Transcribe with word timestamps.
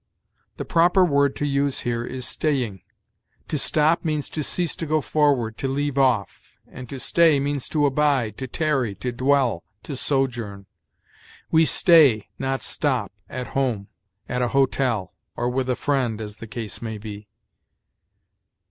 The 0.57 0.65
proper 0.65 1.05
word 1.05 1.35
to 1.35 1.45
use 1.45 1.81
here 1.81 2.03
is 2.03 2.27
staying. 2.27 2.81
To 3.49 3.57
stop 3.59 4.03
means 4.03 4.31
to 4.31 4.41
cease 4.43 4.75
to 4.77 4.87
go 4.87 4.99
forward, 4.99 5.59
to 5.59 5.67
leave 5.67 5.95
off; 5.95 6.57
and 6.65 6.89
to 6.89 6.99
stay 6.99 7.39
means 7.39 7.69
to 7.69 7.85
abide, 7.85 8.35
to 8.39 8.47
tarry, 8.47 8.95
to 8.95 9.11
dwell, 9.11 9.63
to 9.83 9.95
sojourn. 9.95 10.65
We 11.51 11.65
stay, 11.65 12.29
not 12.39 12.63
stop, 12.63 13.11
at 13.29 13.49
home, 13.53 13.89
at 14.27 14.41
a 14.41 14.47
hotel, 14.57 15.13
or 15.37 15.51
with 15.51 15.69
a 15.69 15.75
friend, 15.75 16.19
as 16.19 16.37
the 16.37 16.47
case 16.47 16.81
may 16.81 16.97
be. 16.97 17.27